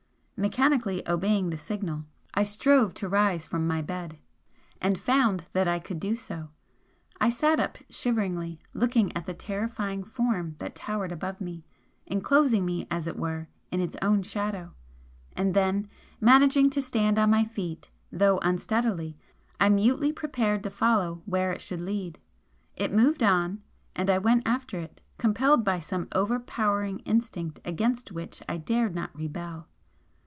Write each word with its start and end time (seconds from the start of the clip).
Mechanically 0.49 1.07
obeying 1.07 1.51
the 1.51 1.55
signal, 1.57 2.05
I 2.33 2.41
strove 2.45 2.95
to 2.95 3.07
rise 3.07 3.45
from 3.45 3.67
my 3.67 3.83
bed 3.83 4.17
and 4.81 4.97
found 4.99 5.43
that 5.53 5.67
I 5.67 5.77
could 5.77 5.99
do 5.99 6.15
so, 6.15 6.49
I 7.19 7.29
sat 7.29 7.59
up 7.59 7.77
shiveringly, 7.91 8.59
looking 8.73 9.15
at 9.15 9.27
the 9.27 9.35
terrifying 9.35 10.03
Form 10.03 10.55
that 10.57 10.73
towered 10.73 11.11
above 11.11 11.41
me, 11.41 11.63
enclosing 12.07 12.65
me 12.65 12.87
as 12.89 13.05
it 13.05 13.17
were 13.19 13.49
in 13.69 13.81
its 13.81 13.95
own 14.01 14.23
shadow 14.23 14.73
and 15.37 15.53
then, 15.53 15.87
managing 16.19 16.71
to 16.71 16.81
stand 16.81 17.19
on 17.19 17.29
my 17.29 17.45
feet, 17.45 17.91
though 18.11 18.39
unsteadily, 18.39 19.19
I 19.59 19.69
mutely 19.69 20.11
prepared 20.11 20.63
to 20.63 20.71
follow 20.71 21.21
where 21.27 21.51
it 21.53 21.61
should 21.61 21.81
lead. 21.81 22.17
It 22.75 22.91
moved 22.91 23.21
on 23.21 23.61
and 23.95 24.09
I 24.09 24.17
went 24.17 24.41
after 24.47 24.79
it, 24.79 25.01
compelled 25.19 25.63
by 25.63 25.77
some 25.77 26.07
overpowering 26.13 26.97
instinct 27.05 27.59
against 27.63 28.11
which 28.11 28.41
I 28.49 28.57
dared 28.57 28.95
not 28.95 29.15
rebel. 29.15 29.67